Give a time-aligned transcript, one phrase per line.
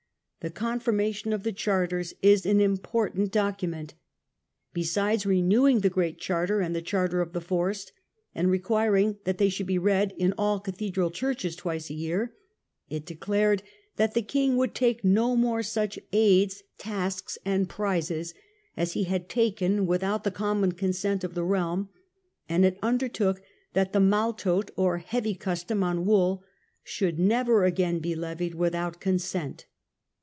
[0.43, 3.93] The * Confirmation of the Charters' is an im portant document.
[4.73, 7.91] Besides renewing the Great Charter The confir ^^^^^^ Charter of the Forest,
[8.33, 11.91] and requiring matio Caru that they should be read in all cathedral ™° churches twice
[11.91, 12.33] a year,
[12.89, 13.61] it declared
[13.97, 18.33] that the king would take no more such" aids, tasks, and prises"
[18.75, 21.89] as he had taken without the common consent of the realm,
[22.49, 23.43] and it undertook
[23.73, 26.43] that the tnaletote (or heavy cus tom) on wool
[26.83, 29.67] should never again be levied without consent.